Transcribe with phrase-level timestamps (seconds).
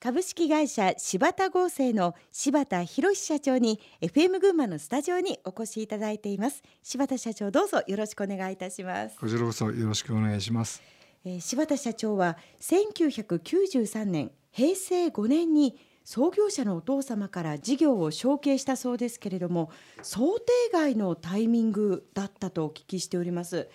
[0.00, 6.62] 株式会社柴田合成の柴田博社長に FM 群馬のスタジオにお越しいただいています。
[6.84, 9.16] 柴田社長どうぞよろしくお願いいたします。
[9.18, 10.80] こちらこそよろしくお願いします、
[11.24, 19.72] えー、柴田社長は1993年平成5年に創業者のお父様から事業を承継したそうですけれども
[20.02, 23.68] 想定外のタイミングだったとお聞きしております。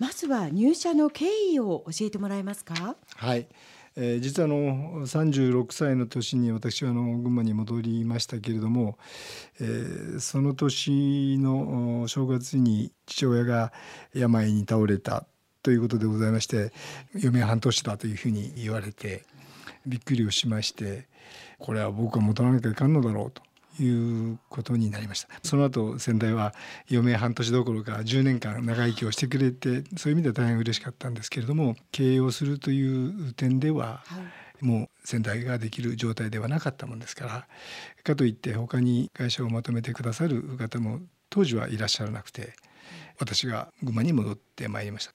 [0.00, 2.96] まずは入社の経緯を教えてもらえますか？
[3.14, 3.46] はい
[4.02, 8.96] えー、実はあの36歳の年に私はあの群馬に戻りましたけれども、
[9.60, 13.74] えー、その年の正月に父親が
[14.14, 15.26] 病に倒れた
[15.62, 16.72] ということでございまして
[17.14, 19.24] 余命半年だというふうに言われて
[19.86, 21.06] びっくりをしまして
[21.58, 23.42] これは僕は戻らなきゃいかんのだろうと。
[23.78, 25.28] いうことになりました。
[25.42, 26.54] その後先代は
[26.90, 34.18] 余命半年どころか10年間長生きをしてくれてそういう意味では大変嬉しかったんですけれども経営をするという点では、は
[34.62, 37.46] い、もう先代ができる状態ではなかったもんですから
[38.02, 42.54] かといって他に会社をまとめてくださる方も当時はいらっしゃらなくて
[43.18, 45.12] 私が群馬に戻ってまいりました。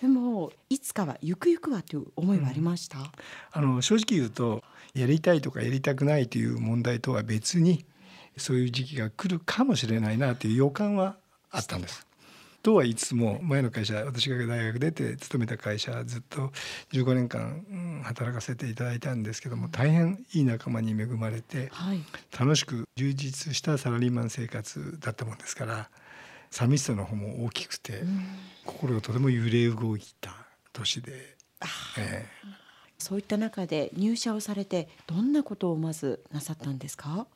[0.00, 3.04] でもいつかはゆくゆくはという思いはありました、うん、
[3.52, 4.62] あの正直言うと
[4.94, 7.86] やりたいとかやりたくないという問題とは別に
[8.36, 11.16] そういう時期が来るかもしれないなという予感は
[11.50, 12.06] あったんです。
[12.62, 16.50] とはいつも前の会社私が大学出て勤めた会社ずっと
[16.92, 21.70] 15年間働かせていただいたんですけども大変いい仲間に恵まれて、
[22.36, 25.88] 楽しく充実したサラリーマン生活だったもんですから
[26.50, 28.02] 寂しさの方も大きくて、
[28.64, 30.34] 心がとても揺れ動いた
[30.72, 31.36] 年で、
[31.98, 32.48] えー、
[32.98, 37.28] そういった中で入社をされてどんなことをまずなさったんですか？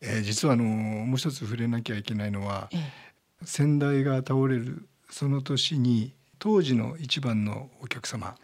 [0.00, 8.36] えー、実はあのもう一つ触れなきゃいけないのは、ええ、先代が倒れるその年に当時の一番のお客様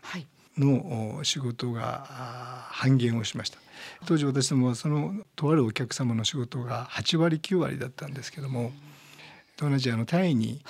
[0.58, 2.06] の仕事が
[2.70, 3.58] 半減をしました。
[4.06, 8.72] 当時私どもはそのとあるお客様の仕事が8割9割だったんですけども
[9.56, 10.62] 同じあのタイに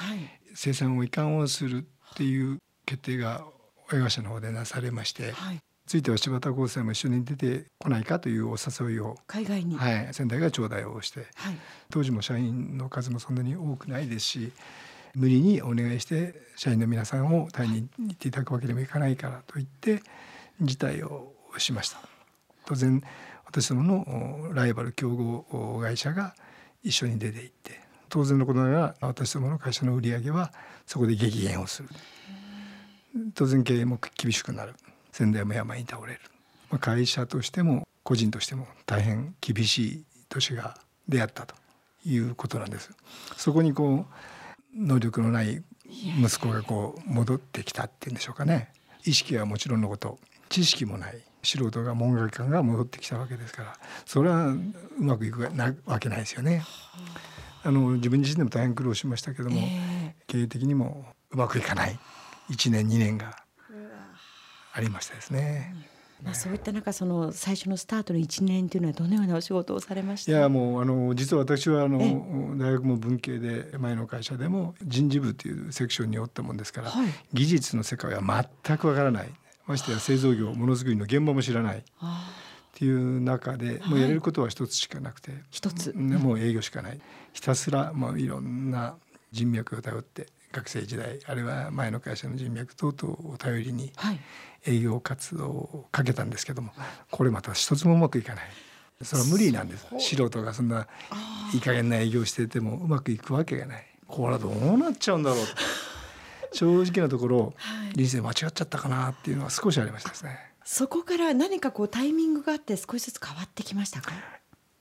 [0.54, 3.44] 生産を移管をするっていう決定が
[3.92, 11.56] 親会社の方でなされまして、はい、ついては柴田高生も一緒に出てこないかというお誘いを海外に、はい、仙台が頂戴をして、はい、
[11.90, 14.52] 当時も社員の数もそんなに多くないですし
[15.14, 20.02] 無理にお願いして社員の皆さんをタイに行っていただくわけにもいかないからと言って
[20.60, 21.98] 辞退をしました。
[22.66, 23.02] 当然
[23.44, 26.34] 私どものライバル競合会社が
[26.82, 30.52] 一緒に出て行って当然のことながら私どもの会社の売り上げは
[30.86, 31.88] そこで激減をする。
[33.34, 34.74] 当然経営も厳しくなる
[35.14, 36.20] 先代も山に倒れる、
[36.70, 40.76] まあ、会社としても個人としても大変厳しい年が
[41.06, 41.54] 出会ったと
[42.04, 42.90] いうことなんです。
[43.36, 45.62] そこにこう能力のない
[46.20, 48.72] 息子がこう戻ってきたっていうんでしょうかね。
[49.04, 53.76] 意識はもちろんのこと知識もない素人が文学館が戻ってきたわけですから。
[54.04, 54.58] それはう
[54.98, 56.64] まくいくなわけないですよね。
[57.62, 61.96] あの自分自身でも大変苦労しましたけども、えー、経営的にもうまくいかない。
[62.50, 63.43] 1年2年が
[64.74, 65.74] ありましたですね。
[66.22, 70.32] まあ、そういった中その最初のスタートの1年というのはどのようなお仕事をされました？
[70.32, 71.98] いやもうあの実は私はあの
[72.56, 79.28] 大学も文系で前の会社でも人事部というセクションにおったもんですから、はい、技術の世界は全くわからない。
[79.66, 81.78] ましてや製造業ものづくりの現場も知らない。
[81.78, 81.82] っ
[82.76, 85.32] ていう中でもうやれることは一つしかなくて。
[85.50, 85.92] 一、つ。
[85.94, 87.00] もう営業しかない。
[87.32, 88.96] ひたすらもういろんな
[89.30, 93.92] 人脈を頼って学生時代あるいは前の会社の人脈等々を頼りに
[94.66, 96.72] 営業活動をかけたんですけども
[97.10, 98.44] これまた一つもうまくいかない。
[99.02, 99.86] それは無理なんです。
[99.98, 100.86] 素人がそんな
[101.52, 103.86] いい加減な営業しててもうまくいくわけがない。
[104.06, 105.44] これはどうなっちゃうんだろう。
[106.56, 107.52] 正直なところ、
[107.96, 110.38] 人生間違っちゃったかなっていうのは少しありましたですね。
[110.64, 114.12] そこから何かこうタイミングがあって少しずつ変わってきましたか？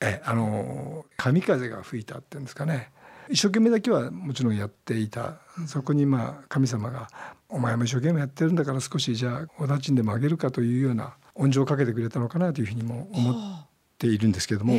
[0.00, 2.90] えあの神風が吹いたっていうんですかね
[3.30, 7.08] 一生懸命だけはもちろんやっていたそこにまあ神様が
[7.48, 13.68] 「お前も一生懸命やってるんだから少しじゃあお立ちんでもあげるか」というような恩情をかけてくれたのかなというふうにも思っ
[13.98, 14.78] ているんですけれども、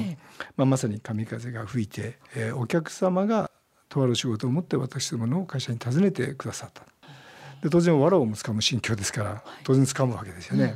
[0.55, 3.49] まあ、まさに神風が吹いて、えー、お客様が
[3.89, 6.83] とある仕事を持って私どもの会社に訪ねてくださった。
[7.61, 10.75] で当然藁をもつかむ心境ですから当然つかむわけですよね。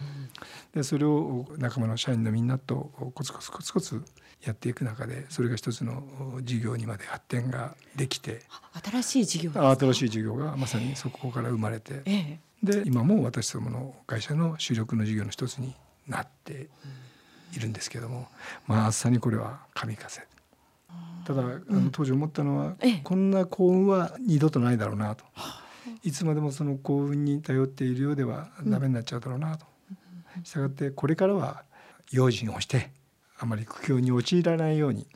[0.74, 4.04] でそれを仲間の社員のみんなとコツコツコツコツ
[4.46, 6.04] やっていく中でそれが一つの
[6.44, 8.42] 事業にまで発展ができて
[8.84, 15.76] 新しい事業新しい事業がまさにそこから生まれて、ええ、で今も私どもの会社の主力の事業の一つに
[16.08, 16.70] なって
[17.56, 18.28] いるんですけども
[18.66, 20.22] まさにこれは神風。
[21.26, 25.26] ただ、あの当時思ったのは、ええ、こんな幸運は二度とないだろうなと、
[26.02, 29.68] いつまでもその幸運に頼っているようではダメになっちゃうだろうなと。
[30.44, 31.64] したがってこれからは
[32.12, 32.92] 用心をして
[33.40, 35.08] あまり苦境に陥らないように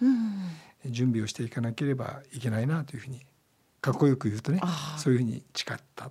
[0.85, 3.21] 準備をしていかなければいけないなというふうに
[3.81, 4.61] かっこよく言うとね
[4.97, 6.09] そういうふうに誓った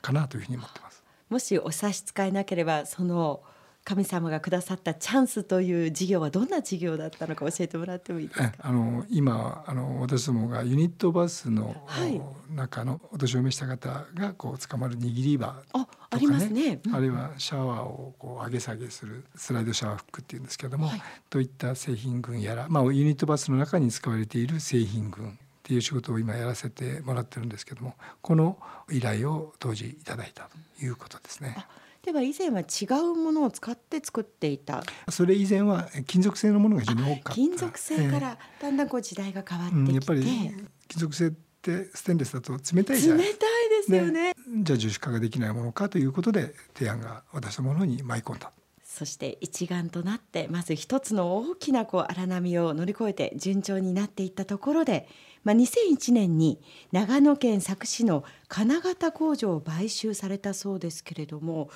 [0.00, 1.04] かなというふうに思ってます。
[1.28, 3.42] もしお差し支えなければその
[3.82, 8.52] 神様がくださったチャンスという事業はどんな事業だったのか教えてもらってもいいですか？
[8.58, 12.20] あの今あの私どもがユニットバスの、はい、
[12.54, 15.62] 中のお年を召した方がこう捕まる握り場
[16.10, 28.58] とかね、ありますね、うん、あるいはシャワーをこう上げ下げするスライドシャワーフックっていうんですけれども、はい、といった製品群やら、まあユニットバスの中に使われている製品群っていう仕事を今やらせてもらってるんですけどもこの
[28.90, 30.48] 依頼を当時いただいた
[30.78, 31.64] ということですね。
[32.02, 34.82] では以前は違うものを使って作っていた。
[35.10, 37.32] それ以前は金属製のものが非常に多かった。
[37.34, 41.30] 金属製からだんだんこう時代が変わってきて、うん、やっぱり金属製っ
[41.60, 43.26] てステンレスだと冷たいじゃない。
[43.26, 43.59] 冷たい
[43.90, 48.52] ですよね、ね、じゃあ樹脂化ができないものかということで提案が私のものに舞い込んだ。
[48.82, 55.08] そして一丸となってまず一つの大きなこう荒波を乗り越えて順調になっていったところで、
[55.44, 56.60] まあ、2001年に
[56.90, 61.70] 長野県佐久市の金型工場を買収されたそうですけれども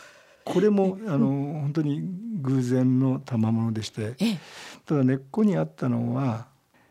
[0.45, 1.29] これもあの
[1.61, 2.03] 本当に
[2.43, 4.17] 偶然の賜物でして
[4.85, 6.49] ただ根っこにあったのは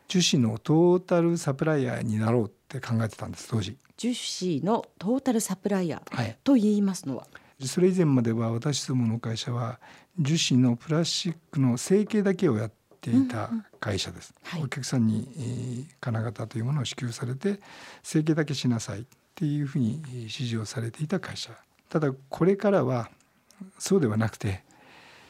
[0.08, 3.78] 樹脂のトータルサプライヤーになろうって考えてたんです当時。
[4.04, 7.28] 樹脂のトータルサプライヤーと言いますのは、は
[7.58, 9.80] い、それ以前までは私どもの会社は
[10.20, 14.34] 樹脂のプラスチックの成形だけをやっていた会社です。
[14.38, 14.50] うん。
[14.50, 17.62] うんはい、お客さんに、えー、金型というものを支給されて
[18.02, 19.06] 成形だけしなさいっ
[19.36, 21.52] ていうふうに指示をされていた会社。
[21.88, 23.10] ただこれからは
[23.80, 24.66] そうではなくて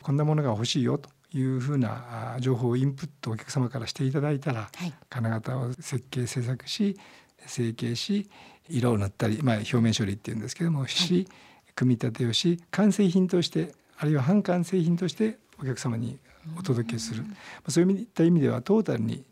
[0.01, 6.97] こんなものが欲しいよというふうな情報をインプットお客様からしていただいたら、はい、金型を設計制作し
[7.45, 8.29] 成形し
[8.69, 11.27] 色を塗ったり、まあ、表面処理っていうんですけどもし、はい、
[11.75, 16.17] 組み立てをし完成品としてあるいは半完成品としてお客様に
[16.57, 17.23] お届けする、
[17.69, 19.23] そういった意味ではトータルに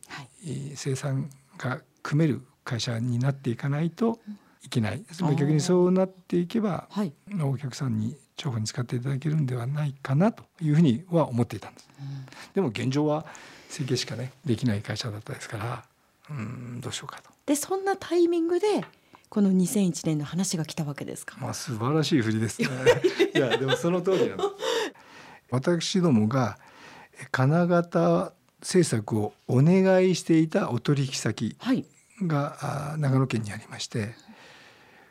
[0.75, 4.19] 生産が組める会社になっていかないと
[4.63, 7.11] いけない、逆にそうなっていけば、はい、
[7.43, 11.89] お客さんに重宝に使っていただけるんではないかなというふうには思っていたんです。
[11.99, 13.25] うん、でも現状は
[13.69, 15.83] 設計しかねできない会社だったですから
[16.29, 17.29] うんどうしようかと。
[17.45, 18.85] でそんなタイミングで
[19.31, 21.37] この2001年の話が来たわけですか？
[21.39, 22.67] まあ素晴らしい振りですね。
[23.33, 24.49] いやでもその通りなんです。
[25.49, 26.57] 私どもが
[27.31, 34.15] 金型制作をお願いしていたお取引先が、はい、長野県にありまして、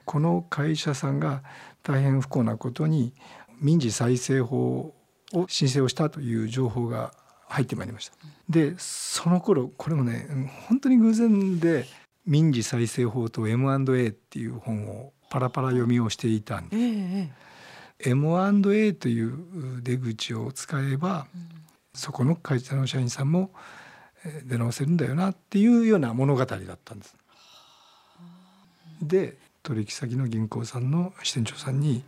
[0.05, 1.43] この会社さんが
[1.83, 3.15] 大変不幸なことに
[3.59, 4.95] 民事再生法
[5.33, 7.15] を申請をしたという情報が
[7.49, 8.17] 入ってまいりました。
[8.51, 11.87] でその頃これもね本当に偶然で
[12.31, 16.83] 民事再生法と M&A っていう本をパラパラ読みをしていたんです。
[16.83, 17.31] え
[18.07, 21.49] え、M&A という出口を使えば、うん、
[21.93, 23.51] そこの会社の社員さんも
[24.45, 27.17] 出直せるんだよなっていうような物語だったんです。
[29.03, 32.05] で取引先の銀行さんの支店長さんに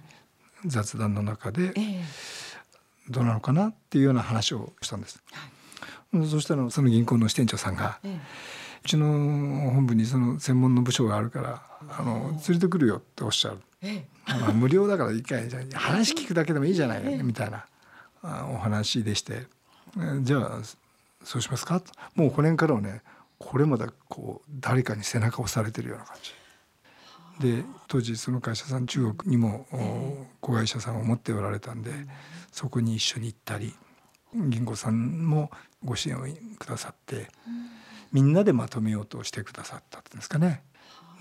[0.65, 1.75] 雑談の中で
[3.09, 5.21] どうなのかなっていうような話をしたんです。
[6.13, 8.09] はい、そしたらその銀行の支店長さんが、う
[8.85, 9.07] ちの
[9.71, 13.59] 本部にその専門の部署があるからあの連れてくるよっておっしゃる。
[14.27, 17.67] まあ、無料だからいいかいじゃ話聞くだけでもいいじゃない、みたいな
[18.53, 19.47] お話でして。
[20.21, 20.61] じゃあ
[21.25, 21.83] そうしますか？
[22.15, 23.03] もうこの辺からはね
[23.39, 26.33] これまでこう誰かに背中を押されてるような感じ。
[27.41, 29.67] で当時その会社さん中国にも
[30.41, 31.91] 子会社さんを持っておられたんで
[32.53, 33.75] そこに一緒に行ったり
[34.35, 35.51] 銀行さんも
[35.83, 36.27] ご支援を
[36.59, 37.29] くださって
[38.13, 40.63] みんなでまとめようとしてくださったんですかね。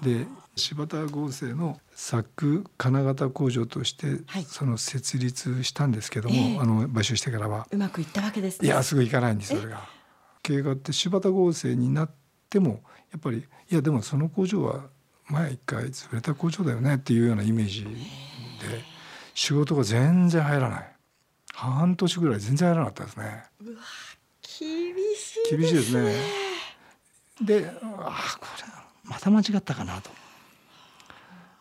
[0.01, 4.07] で柴田合成の作金型工場として
[4.47, 6.57] その設立したんですけども、はいえ。
[6.57, 7.67] ー、あの買収してからは。
[7.71, 9.87] うまくいったわけです、ね、いやすぐいかないんですそれが。
[10.43, 12.11] 経営があって柴田合成になっ
[12.49, 12.81] ても
[13.11, 14.85] やっぱりいやでもその工場は
[15.27, 17.89] 前一回潰れた工場だよねっていうようなイメージで
[19.35, 20.91] 仕事が全然入らない。
[21.53, 23.43] 半年ぐらい全然入らなかったですね。
[23.61, 23.81] うわ
[24.41, 26.50] 厳しい、ね、厳しいですね
[27.41, 30.09] であこれまた間違ったかなと。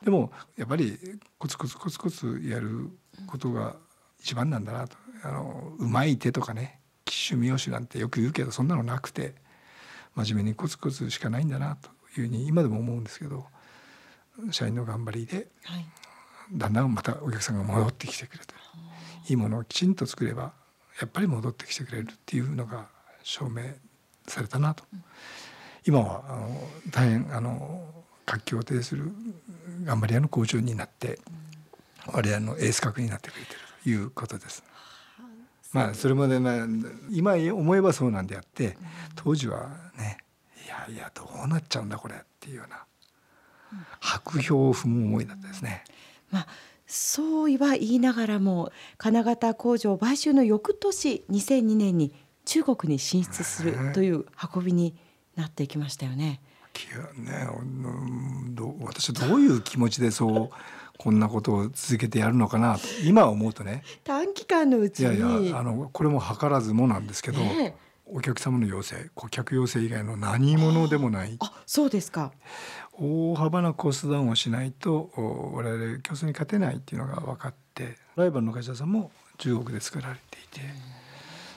[0.02, 0.98] でもやっぱり
[1.38, 2.90] コツコツコツコツやる
[3.26, 3.76] ことが
[4.20, 4.96] 一番なんだなと。
[5.22, 9.34] あのうまい手とかね機種三好なんてよく言うけどそんなのなくて
[10.14, 11.88] 真面目にコツコツしかないんだなと
[12.20, 13.46] いうふうに今でも思うんですけど
[14.50, 15.84] 社員の頑張りで、はい、
[16.52, 18.54] だんだんまたお客さんが戻ってきてくれて
[19.28, 20.52] いいものをきちんと作れば
[21.00, 22.88] やっぱり戻ってきてくれるっていうのが
[23.22, 23.62] 証明
[24.26, 25.04] されたなと、うん、
[25.90, 26.48] 今はあの
[26.92, 27.84] 大変あの
[28.24, 29.10] 活気を呈する
[29.82, 31.18] 頑張り屋の工場になって、
[32.06, 34.62] うん、我々のエース格になってくれてるということです。
[35.72, 36.54] まあそれまでまあ
[37.10, 38.78] 今思えばそうなんであって、
[39.16, 39.68] 当時は
[39.98, 40.18] ね
[40.64, 42.84] いやいやどうなっちゃうんだこれっていうような
[43.98, 45.82] 白氷を踏む思いだったですね。
[46.30, 46.46] まあ
[46.86, 52.12] そうは言いながらも金型工場買収の翌年2002年に
[52.44, 54.94] 中国に進出するという運びに
[55.40, 56.40] なっていきましたよね。
[57.16, 57.48] ね、
[58.50, 60.56] ど私はどういう気持ちでそう
[60.98, 63.82] こんなことを続けてやるのかなと今思うとね。
[64.04, 65.16] 短期間のうちに。
[65.16, 67.74] いやいやあのこれも図らずもなんですけど、ね、
[68.06, 71.36] お客様の要請顧客要請以外の何者でもない。
[71.40, 72.32] あそうですか。
[72.92, 80.60] 大幅なコストダウンをしないと我々競争に勝てないっていうのが分かってライバルの会社さんも中国で作られていて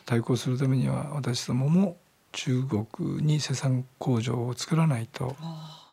[0.06, 1.98] 対抗するためには私どもも
[2.34, 5.36] 中国に生産工場を作らないと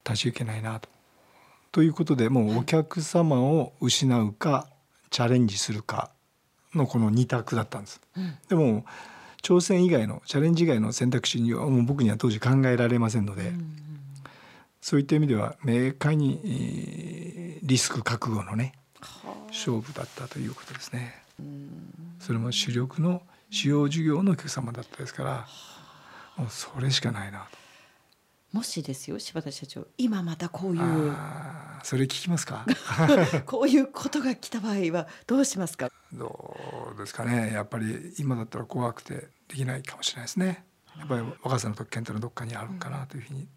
[0.05, 0.89] 立ち行けないなと。
[1.71, 4.67] ということでもうお客様を失うか
[5.11, 6.11] チャレンジするか
[6.75, 8.01] のこの2択だったんです。
[8.17, 8.85] うん、でも
[9.43, 13.77] 挑戦以外のチャレンジ以外の選択肢にはもう僕には当時考えられませんので、うん、
[14.81, 18.73] そういった意味では明快にリスク覚悟のね
[19.49, 21.23] 勝負だったということですね。
[22.19, 25.47] それも主力の主要事業のお客様だったですから
[26.49, 27.59] それしかないなと。
[28.53, 31.15] もしですよ柴田社長今またこういう
[31.85, 32.67] それ聞きますか？
[33.47, 35.91] こういうことが来た場合はどうしますか？
[36.13, 36.57] ど
[36.95, 37.53] うですかね。
[37.53, 40.65] やっぱり今だったら怖くてできないかもしれないですね。
[40.99, 43.49] やっぱり若さの特権というのはどっかにあるかなというふうに、うん、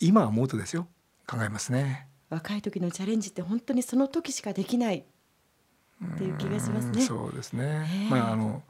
[0.00, 0.86] 今思うとですよ。
[1.26, 2.06] 考えますね。
[2.30, 5.04] 若い時のチャレンジって本当にその時しかできない
[6.04, 7.02] っていう気がしますね。
[7.02, 8.08] そうですね。
[8.10, 8.62] まああの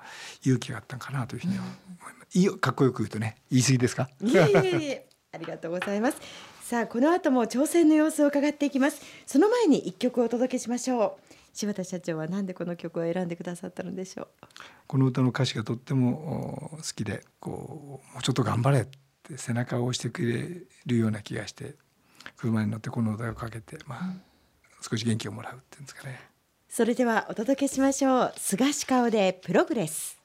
[0.43, 2.39] 勇気があったんかなというふうには思います。
[2.39, 4.09] いいよかっこよく言うとね言い過ぎですか？
[4.23, 6.19] いえいえいえありがとうございます。
[6.63, 9.01] さあこの後も挑戦の様子を伺っていきます。
[9.27, 11.35] その前に一曲お届けしましょう。
[11.53, 14.29] 柴田社長はなんでこの曲を選んでくださったのでしょう？
[14.87, 18.87] この歌の歌詞がとっても好きで、こうもうちょっと頑張れっ
[19.23, 21.75] て背中を押してくれるような気がして、
[22.37, 24.23] 車に乗ってこの歌をかけて、まあ、うん、
[24.83, 26.21] 少し元気をもらうっていうんですかね。
[26.69, 28.33] それではお届けしましょう。
[28.37, 30.17] 菅氏顔でプログレス。